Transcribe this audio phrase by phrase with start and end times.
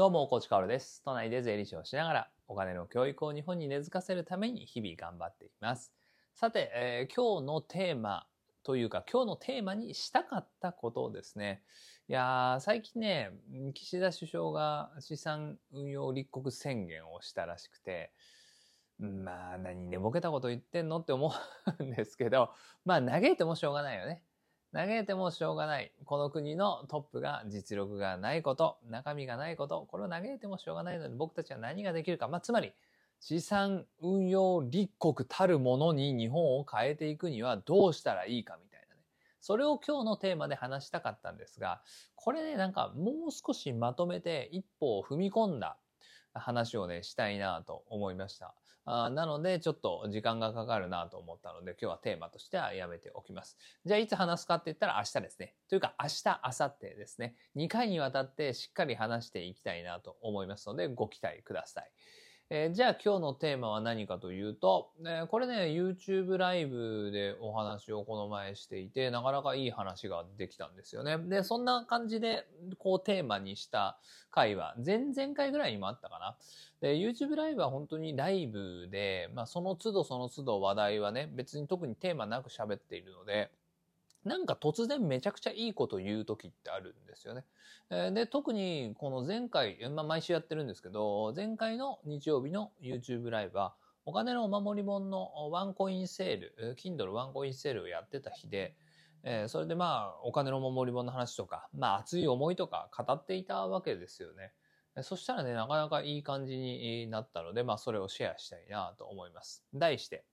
[0.00, 1.02] どうも、コーチカオルです。
[1.04, 5.92] 都内で税理士をしながら、お金の教育を日本に根付かせるために日々頑張っています。
[6.34, 8.26] さて、えー今日のテーマ
[8.62, 11.62] というか、今日のテーマにしたかったことですね。
[12.08, 13.30] いやー、最近ね、
[13.74, 18.10] 岸田首相が資産運用立国宣言をしたらしくて、
[18.98, 21.30] まあ、何寝ぼけたこと言ってんのって思
[21.78, 22.54] うんですけど、
[22.86, 24.24] まあ、嘆いてもしょうがないよね。
[24.72, 25.92] 嘆いてもしょうがない。
[26.04, 32.28] この国のトップが実力がないこと、中身がないこと、これを嘆いてもしょうがないので僕たちは何ができるか。
[32.28, 32.72] まあ、つまり、
[33.18, 39.02] 資産運用立国たるものに日本を変えていくにはどうしたらいいかみたいなね。
[39.40, 41.82] それを今日のテーマで話したかったんですが、
[42.14, 45.78] これね、なんかもう少しまとめて一歩を踏み込んだ
[46.32, 48.54] 話をね、したいなと思いました。
[48.92, 53.56] あなので、ちょっと時間がかかるなと思ったので、今日はテーマとしてはやめておきます。
[53.84, 55.54] じゃあ、いつ話すかって言ったら明日ですね。
[55.68, 57.36] というか、明日、明後日ですね。
[57.54, 61.90] 2回にわたってしっかり話していきたいなと思いますので、ご期待ください。
[62.52, 71.16] えーじゃあ今日のテーマは何かというと、えーこれね、YouTube ライブでお話をこの前していて、なかなかいい話ができたんですよね。
[71.16, 74.00] で、そんな感じで、こうテーマにした
[74.32, 76.36] 回は、前々回ぐらいにもあったかな。
[76.80, 83.52] で、YouTube ライブは本当にライブで、まあその都度その都度話題はね、別に特にテーマなく喋っているので、
[84.24, 87.44] なんか突然めちゃくちゃいいこと言う時ってあるんですよね。
[88.12, 98.76] で、特にこの前回、まあ毎週やってるんですけど、前回の日曜日の YouTube ライブは、お金のお守り本のワンコインセール、Kindle ワンコインセールをやってた日で、
[99.22, 104.52] えーそれでまあ、お金のお守り本の話とか、まあ熱い思いとか語っていたわけですよね。
[105.02, 109.64] そしたらね、なかなかいい感じになったので、まあそれをシェアしたいなと思います。
[109.74, 110.24] 題して、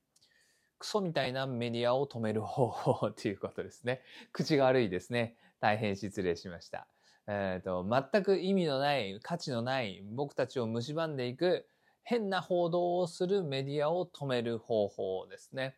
[0.80, 4.02] クソみたいなメディアを止める方法ということですね。
[4.32, 5.38] 口が悪いですね。
[5.60, 6.88] 大変失礼しました。
[7.28, 11.68] えっ、と、全く意味のない、価値のない、僕たちを蝕んでいく
[12.04, 15.76] 変な報道をするメディアを止める方法ですね。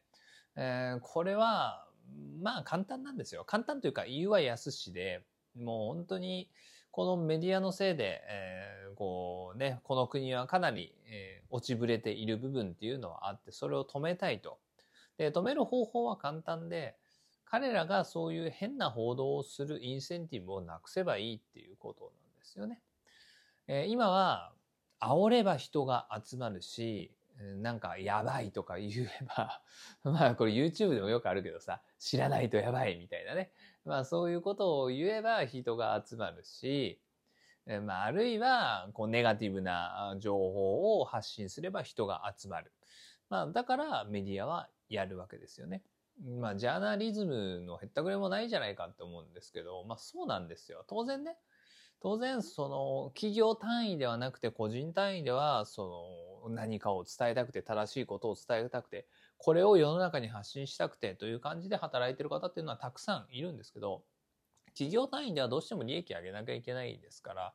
[0.56, 1.88] えーこれは、
[2.42, 3.46] まあ簡単なんですよ。
[3.46, 5.24] 簡単というか言うは易しで、
[5.56, 6.52] もう本当に
[6.92, 14.60] このメディアのせいで、えーこうね、この国はかなり、えー落ちぶれている部分っていうのはあって、それを止めたいと。
[15.20, 16.96] で、止める方法は簡単で、
[17.44, 22.82] 彼らがそういう変な報道をするインセンティブをなくせばいいっていうことなんですよね。
[23.68, 24.54] えー今は、
[25.02, 27.14] 煽れば人が集まるし、
[27.62, 29.62] なんかやばいとか言えば、
[30.04, 33.52] まあこれ YouTube でもよくあるけどさ、知らないとやばいみたいなね。
[33.84, 37.02] まあそういうことを言えば人が集まるし、
[37.66, 42.72] えーまああるいはこうネガティブな情報を発信すれば人が集まる。
[43.30, 45.84] まあだからメディアはやるわけですよね。
[46.40, 50.84] まあジャーナリズムのへったくれもないじゃないかって思うんですけど、まあそうなんですよ。
[50.88, 51.38] 当然ね。
[52.02, 59.06] 当然その企業単位ではなくて個人単位ではその何かを伝えたくて正しいことを伝えたくて
[59.38, 64.04] これを世の中に発信したくてという感じで働いてる方っていうのはたくさんいるんですけど
[64.68, 67.54] 企業単位ではどうしても利益上げなきゃいけないですから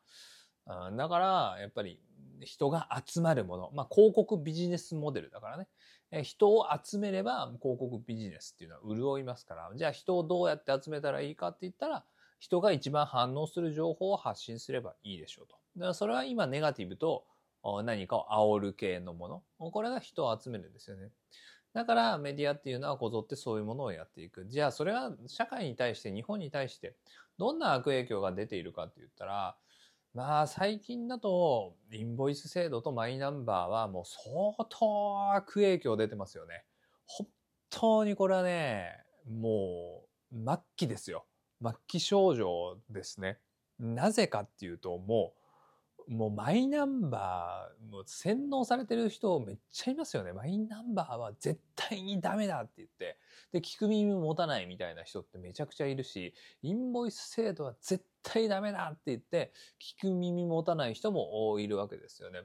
[0.67, 2.01] あだからやっぱり
[2.41, 5.69] 人が集まるもの、まあ、広告ビジネスモデルだからね
[6.11, 12.05] え人を集めれば広告ビジネスっていうのは潤いますからじゃあ人をどうやって集めたらいいかって言ったら
[12.39, 15.57] 人が一番反応する情報を発信すればいいでしょうと。
[15.77, 17.25] だからそれは今ネガティブと
[17.85, 19.71] 何かを煽る系のもの。
[19.71, 21.09] これが人を集めるんですよね。
[21.73, 24.47] だからメディアっていうのはこぞってそういうものをやっていく。
[24.47, 26.95] じゃあそれは社会に対して、日本に対して
[27.39, 29.57] どんな悪影響が出ているかって言ったら、
[30.15, 36.65] まあ最近だとインボイス制度とマイナンバーはもう相当悪影響出てますよね。
[37.05, 37.27] 本
[37.69, 38.93] 当にこれはね、
[39.29, 41.27] もう末期ですよ。
[41.61, 43.41] 末期症状ですね。
[43.81, 45.44] なぜかっていうともう
[46.09, 50.33] もうマイナンバーもう洗脳されてる人めっちゃいますよね。
[50.33, 53.19] マイナンバーは絶対にダメだって言って
[53.53, 62.41] で聞く耳持たないみたいな人ってめちゃくちゃいるしインボイス制度は絶対ダメだって言って聞く耳持たない人もいるわけですよね。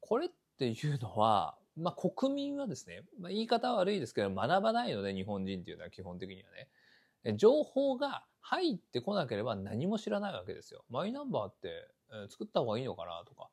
[0.00, 10.84] これっていうのはまあ国民はですね、まあ、言い方は悪いですけど学ばないので日本人っていうのは基本的にはね情報が入ってこなければ何も知らないわけですよ。
[10.90, 13.48] マイナンバーって、えー作った方がいいのかなとか、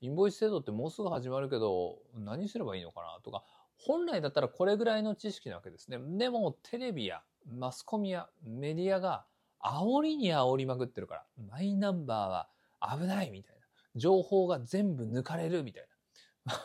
[0.00, 3.42] インボイス制度ってもうすぐ始まるけど、何すればいいのかなとか、
[3.76, 5.98] 本来だったらこれぐらいの知識なわけですね。
[6.16, 9.26] でもテレビやマスコミやメディアが
[9.60, 13.66] 煽りに煽りまくってるから、マイナンバーは危ないみたいな。
[13.96, 15.88] 情報が全部抜かれるみたい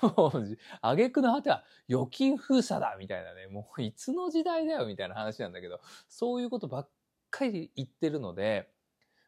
[0.04, 0.10] な。
[0.16, 3.48] もう、挙句の果ては預金封鎖だみたいなね。
[3.48, 6.90] もういつの時代だよみたいな話なんだけど、そういうことばっ
[7.32, 8.70] かり言ってるので、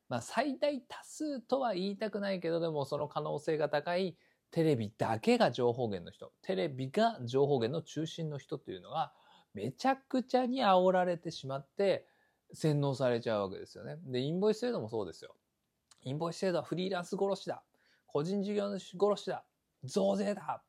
[0.09, 4.17] まあ最大多数とは言いたくないけど、でもその可能性が高い
[4.51, 9.11] テレビだけが情報源の人、テレビが情報源の中心の人っていうのが、
[9.53, 12.07] めちゃくちゃに煽られてしまって、
[12.53, 13.97] 洗脳されちゃうわけですよね。
[14.05, 15.35] で、インボイス制度もそうですよ。
[16.03, 17.63] インボイス制度はフリーランス殺しだ。
[18.05, 19.43] 個人事業主殺しだ。
[19.83, 20.63] 増税だ。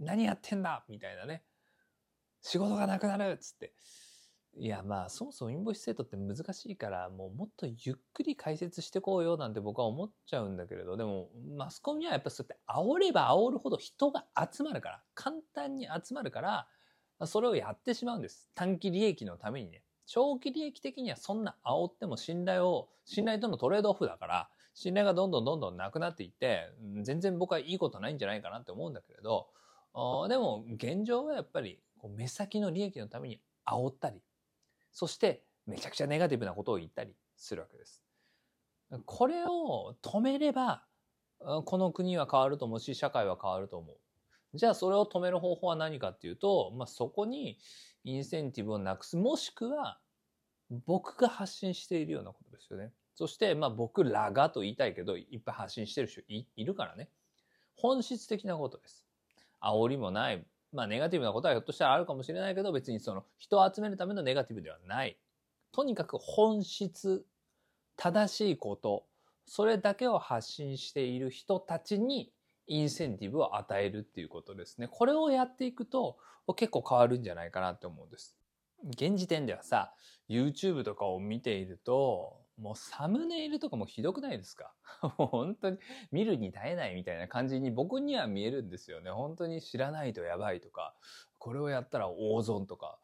[0.00, 1.44] 何やってんだみたいなね。
[2.40, 3.72] 仕事がなくなるっつって。
[4.54, 16.68] いや、まあ、そもそもインボイス制度って難しいから、もうもっとゆっくり解説してこうよなんて僕は思っちゃうんだけれど、でも、マスコミはやっぱそうやって煽れば煽るほど人が集まるから、簡単に集まるから、
[17.26, 18.50] それをやってしまうんです。
[18.54, 19.82] 短期利益のためにね。
[20.04, 26.68] 長期利益的にはそんな煽っても信頼を、信頼とのトレードオフだから、信頼がどんどんどんどんなくなっていって、
[27.02, 29.48] 全然僕はいいことないんじゃないかなって思うんだけれど、
[30.28, 31.80] でも現状はやっぱり
[32.16, 34.20] 目先の利益のために煽ったり、
[34.92, 38.02] そしてめちゃくちゃネガティブなことを言ったりするわけです。
[39.06, 40.84] これを止めれば、
[41.38, 43.96] この国は変わると思うし、社会は変わると思う。
[44.54, 47.58] じゃあそれを止める方法は何かっていうと、まあ、そこに
[48.04, 49.98] インセンティブをなくす、もしくは
[50.86, 52.92] 僕が発信しているようなことですよね。
[53.14, 57.08] そして、まあ僕らがと言いたいけど、いっぱい発信してる人いるからね。
[57.76, 59.06] 本質的なことです。
[59.60, 60.46] 煽りもない。
[60.72, 65.18] まあネガティブなことはひょっとしたらあるかもしれないけど、別にその人を集めるためのネガティブではない。
[65.72, 67.24] とにかく本質、
[67.96, 69.06] 正しいこと、
[69.46, 72.32] それだけを発信している人たちに
[72.66, 74.88] インセンティブを与えるっていうことですね。
[74.88, 76.18] これをやっていくと
[76.56, 78.36] 結構変わるんじゃないかなって思うんです。
[78.84, 79.94] 現時点ではさ、
[80.28, 84.74] YouTube とかを見ていると、もうサムネイルとかもひどくないですか？
[85.18, 85.78] もう本当に
[86.10, 89.10] 見るに耐えないみたいな感じに僕には見えるんですよね。
[89.10, 90.94] 本当に知らないとやばいとか、
[91.38, 92.98] これをやったら大損とか、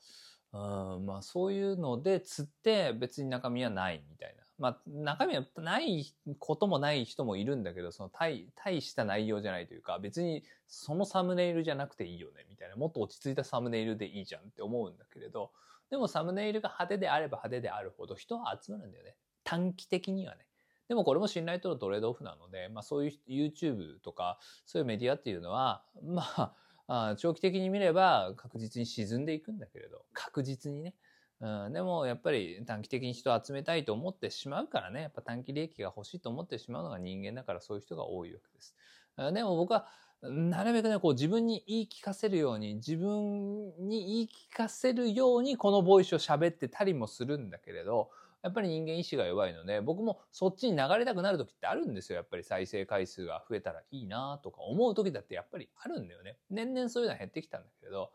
[0.52, 0.56] う
[1.00, 4.44] ん、まあそういうので釣って別に中身はないみたいな。
[4.58, 6.04] まあ中身はない
[6.38, 12.76] こともない人もいるんだけど、その大大した内容じゃないというか、別にそのサムネイルじゃなくていいよねみたいな。
[12.76, 15.52] もっと落ち着いたサムネイルでいいじゃんって思うんだけれど、
[15.90, 19.16] でもサムネイルが派手であれば派手であるほど人は集まるんだよね。
[19.48, 20.44] 短期的にはね。
[20.88, 26.54] でもこれも信頼とのトレードオフなので、まあそういう YouTube とかそういうメディアっていうのは、ま
[26.86, 30.94] あ、長期的に見れば確実に沈んでいくんだけれど、確実にね。
[31.40, 38.74] うん、でもやっぱり短期的に人を集めたいと思ってしまうからね、やっぱ短期利益が欲しいと思ってしまうのが人間だからそういう人が多いわけです。
[39.32, 39.86] でも僕は
[40.20, 48.10] なるべくね、こう自分に言い聞かせるように、自分に言い聞かせるようにこのボイスを喋ってたりもするんだけれど、
[48.42, 52.16] やっぱり人間意志が弱いので、僕もそっちに流れたくなる時ってあるんですよ。
[52.16, 56.38] やっぱり再生回数が増えたらいいなとか思う時だってやっぱりあるんだよね。
[56.50, 58.12] 年々そういうのは減ってきたんだけれど、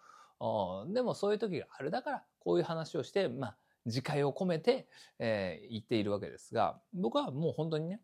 [0.94, 1.92] でもそういう時がある。
[1.92, 4.88] だからこういう話をして、まあ、自戒を込めて、
[5.20, 8.02] えー、言っているわけですが、僕はもう本当にね、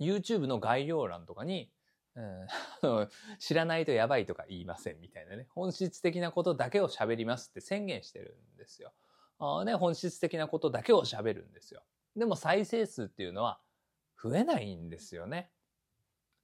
[0.00, 1.70] YouTube の概要欄とかに、
[3.40, 8.92] 知らないとやばいとか言いませんみたいなね、本質的なことだけを喋りますって宣言してるんですよ。
[9.38, 11.82] あね、本質的なことだけを喋るんですよ。
[12.16, 13.60] でも再生数っていうのは
[14.22, 15.52] 増えないんですよね。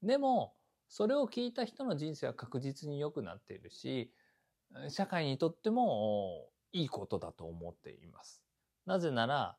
[0.03, 0.57] でも、
[0.89, 4.13] それを聞いた人の人生は確実に良くなっているし、
[4.89, 8.45] 社会にとってもいいことだと思っています。
[8.87, 9.59] なぜなら、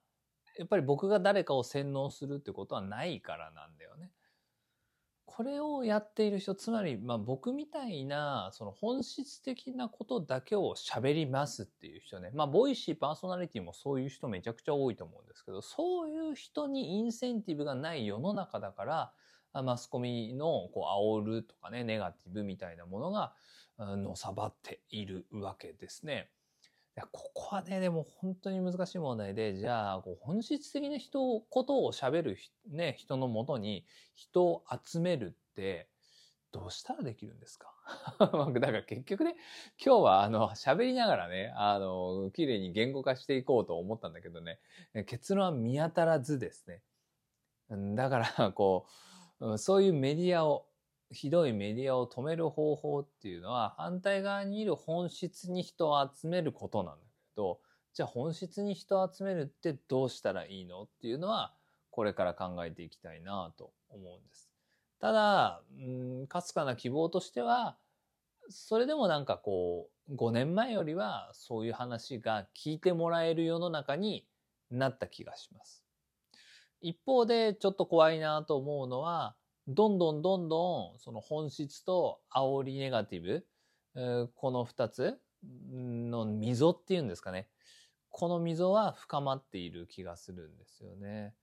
[0.57, 4.12] やっぱり僕が誰かを洗脳するってことはないからなんだよね。
[5.33, 12.31] これをやっている人、つまり、まあ僕みたいな、その本質的なことだけを喋りますっていう人ね。
[12.33, 19.14] まあ、ボイシーパーソナリティもそういう人めちゃくちゃ多いと思うんですけど、そういう人にインセンティブがない世の中だから、
[19.64, 20.88] マスコミのこ
[21.21, 23.33] う煽るとかね、ネガティブみたいなものが
[23.78, 26.30] のさばっているわけですね。
[27.12, 35.90] ここはね、でも本当に難しい問題で、じゃあ、こう本質的な人、ことを喋る、ね、人のもとに人を集めるって、
[36.52, 37.74] どうしたらできるんですか？
[38.19, 39.36] だから結局ね、
[39.83, 44.60] 今日はあの、喋りながらね、あの、綺麗に言語化していこうと思ったんだけどね、
[45.07, 46.83] 結論は見当たらずですね。
[47.95, 48.86] だから、こ
[49.40, 50.68] う、そういうメディアを
[51.11, 57.59] ひどいメディアを止める方法っていうのは反対側にいる本質に人を集めることなんだけど
[57.94, 61.53] じゃあ本質に人を集めるってどうしたらいいのっていうのは
[61.89, 64.49] これから考えていきたいなと思うんです。
[64.99, 67.75] ただ、うん、かすかな希望としては
[68.49, 74.25] それでもなんかこう5年前よりはそういう話が聞いてもらえる世の中に
[74.69, 75.83] なった気がします。
[76.81, 79.35] 一方でちょっと怖いなと思うのは
[79.73, 85.19] どんどんどんどんその本質と煽りネガティブ、この二つ
[85.71, 87.47] の溝っていうんですかね。
[88.09, 91.33] この溝は深まっている気がするんですよね。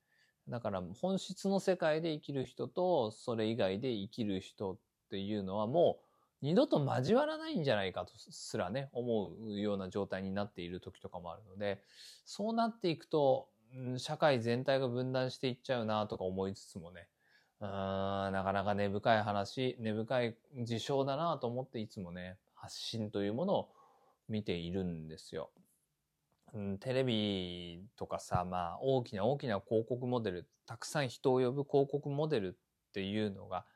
[0.49, 4.79] だから本質の世界で生きる人とそれ以外で生きる人っ
[5.11, 6.05] ていうのはもう
[6.41, 11.83] 二度と交わらないんじゃないかとすらね思うような状態になっている時とかもあるので
[12.25, 13.49] そうなっていくと
[13.99, 17.09] 社会全体が分断していっちゃうなとか思いつつもね
[17.61, 23.69] うんなかなか根深い話根深い事象だなと思っていつもね発信というものを
[24.29, 25.51] 見ているんですよ。
[26.55, 33.67] うん、テレビとかさ、まあ大きな大きな広告モデル、たくさん人を呼ぶ広告モデルっていうのが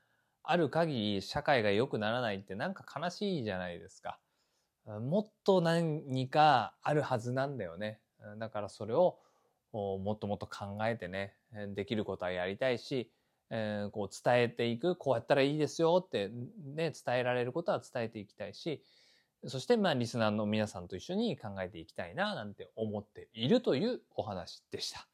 [0.43, 4.19] ある限り社会が良くならないってなんか悲しいじゃないですか。
[4.87, 8.01] もっと何かあるはずなんだよね。
[8.39, 9.19] だからそれを
[9.73, 11.35] もっともっと考えてね、
[11.75, 13.11] できることはやりたいし、
[13.55, 16.31] えー、こう伝えていく、こうやったらいいですよって
[16.75, 18.83] ね、伝えられることは伝えていきたいし、
[19.47, 25.07] そしてまあリスナーの皆さんと一緒に考えていきたいななんて思っているというお話でした。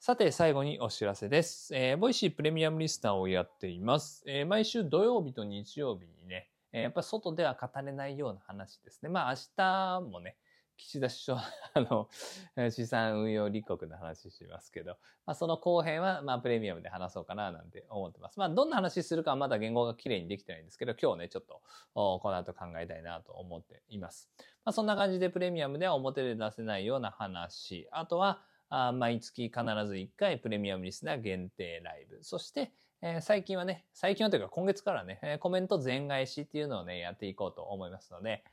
[0.00, 1.72] さて最後にお知らせです。
[1.76, 4.24] えー、 Voicy プレミアムリスナーをやっています。
[4.26, 9.08] えー、毎週土曜日と日曜日にねえ、やっぱり外では語れないような話ですね。
[9.08, 10.36] まあ明日もね、
[10.80, 11.38] 岸田首相、
[11.74, 14.92] あの、資産運用立国の話しますけど、
[15.26, 18.38] まあ、その後編は、まあ、プレミアムで話そうかな、なんて思ってます。
[18.38, 21.60] まあ、どんな話するかはまだ言語が綺麗にできてないんですけど、今日ね、ちょっと、
[21.94, 24.30] この後考えたいなと思っています。
[24.64, 32.22] まあ、そんな感じでプレミアムでは表で出せないような話、あとは、あ毎月必ず1回プレミアムリスナー限定ライブ。
[32.22, 32.72] そして、
[33.02, 38.44] えー、最近はね、最近はというか今月からね、え、コメント全返しっていうのをね、やっていこうと思いますので、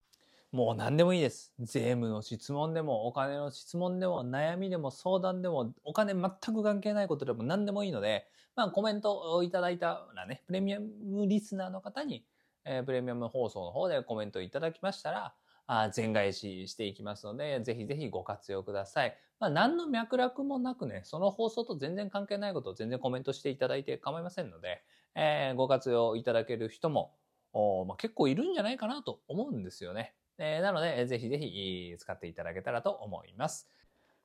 [0.58, 1.54] もう何でもいいです。
[1.60, 12.26] 税務の質問でも、お金の質問でも、悩みでも、相談でも、お金全く関係ないことでも何でもいいので、まあコメントをいただいたらね、プレミアムリスナーの方に、
[12.66, 15.36] えー、プレミアム放送の方でコメントいただきましたら、
[15.68, 19.16] あ全返ししていきますので、ぜひぜひご活用ください。
[19.40, 24.82] まあ何の脈絡もなくね、その放送と全然関係ないことを全然コメントしていただいて構いませんので、
[25.14, 27.14] えー、ご活用いただける人も、
[27.54, 30.16] おまあ、結構いるんじゃないかなと思うんですよね。
[30.38, 33.68] えー、なので、ぜひぜひ使っていただけたらと思います。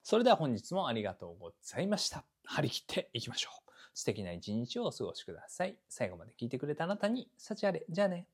[0.03, 2.25] それでは本日もありがとうございました。
[2.45, 3.71] 張り切っていきましょう。
[3.95, 5.77] 素敵な一日をお過ごしください。
[5.89, 7.85] 最後まで聞いてくれたあなたに、幸あれ。
[7.89, 8.27] じゃあね。